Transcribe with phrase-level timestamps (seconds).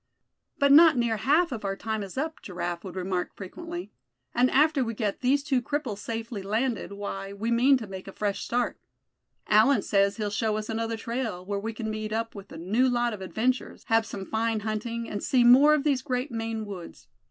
[0.57, 3.91] "But not near half of our time is up," Giraffe would remark frequently;
[4.33, 8.11] "and after we get these two cripples safely landed, why, we mean to make a
[8.11, 8.79] fresh start.
[9.45, 12.89] Allan says he'll show us another trail, where we c'n meet up with a new
[12.89, 17.07] lot of adventures, have some fine hunting, and see more of these great Maine woods.